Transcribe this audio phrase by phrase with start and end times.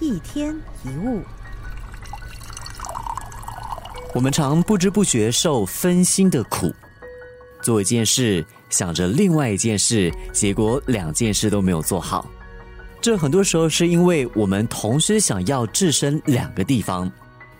[0.00, 0.54] 一天
[0.84, 1.22] 一物，
[4.12, 6.72] 我们常不知不觉受分心的苦，
[7.62, 12.26] 做一件事想着另外一件事，结果两件事都没有做好。
[13.00, 17.10] 这很多时候是因为我们同时想要置身两个地方，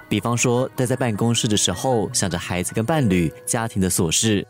[0.08, 4.46] 比方说待在办公室的时候想着孩子跟伴侣、家庭的琐事，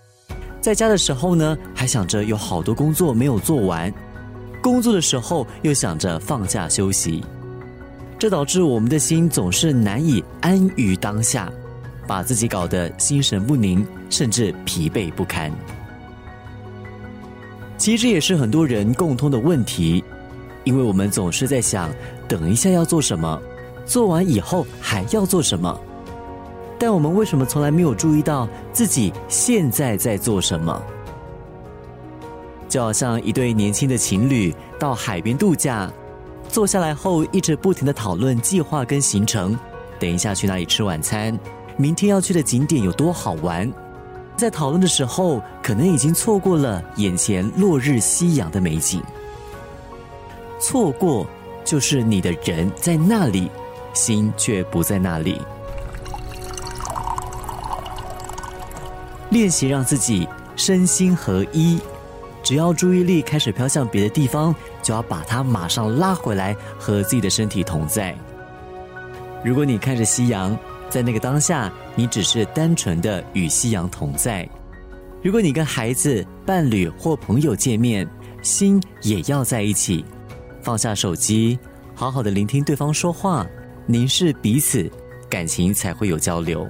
[0.61, 3.93] 在家的时候呢还想着有好多工作没有做完，
[4.63, 7.23] 工作的时候又想着放假休息。
[8.19, 11.53] 这导致我们的心总是难以安于当下，
[12.07, 15.53] 把自己搞得心神不宁，甚至疲惫不堪。
[17.77, 20.03] 其实也是很多人共通的问题，
[20.63, 21.91] 因为我们总是在想，
[22.27, 23.41] 等一下要做什么，
[23.85, 25.79] 做完以后还要做什么。
[26.79, 30.83] 但我们为什么从来没有注意到自己现在在做什么？
[32.69, 35.93] 就好像一对年轻的情侣到海边度假。
[36.55, 39.59] 坐下来后，一直不停的讨论计划跟行程，
[39.99, 41.37] 等一下去哪里吃晚餐，
[41.77, 43.69] 明天要去的景点有多好玩。
[44.37, 49.03] 在讨论的时候，可能已经错过了眼前落日夕阳的美景。
[50.61, 51.27] 错过
[51.65, 53.51] 就是你的人在那里，
[53.93, 55.41] 心却不在那里。
[59.31, 61.81] 练习让自己身心合一。
[62.45, 64.55] 只要注意力开始飘向别的地方，
[64.85, 68.15] 就要把它马上拉回来，和自己的身体同在。
[69.43, 70.57] 如果你看着夕阳，
[70.89, 74.47] 在那个当下，你只是单纯的与夕阳同在；
[75.23, 78.09] 如果你跟孩子、伴侣或朋友见面，
[78.43, 80.05] 心也要在一起。
[80.63, 81.59] 放下手机，
[81.95, 83.47] 好好的聆听对方说话，
[83.87, 84.91] 凝视彼此，
[85.29, 86.69] 感情才会有交流。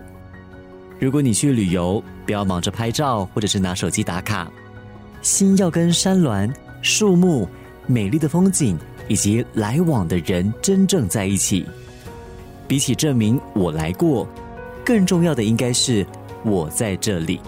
[0.99, 4.51] 如果你去旅游，不要忙着拍照，或者是拿手机打卡。
[5.21, 7.49] 心要跟山峦、树木、
[7.87, 11.67] 美丽的风景以及来往的人真正在一起。
[12.67, 14.27] 比起证明我来过，
[14.85, 16.07] 更重要的应该是
[16.45, 17.41] 我在这里。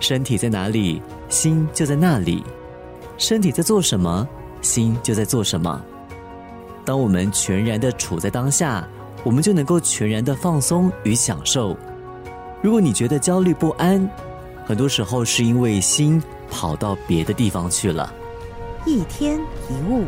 [0.00, 2.42] 身体在哪里，心就在那里；
[3.16, 4.26] 身体在做什么，
[4.60, 5.80] 心就在做什么。
[6.84, 8.84] 当我们全然的处在当下，
[9.22, 11.76] 我们就能够全然的放松与享受。
[12.60, 14.10] 如果你觉得焦虑不安，
[14.66, 16.20] 很多时候是因为心
[16.50, 18.12] 跑到别的地方去了。
[18.84, 20.06] 一天一物。